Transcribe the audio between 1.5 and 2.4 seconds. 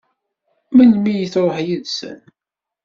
yid-sen?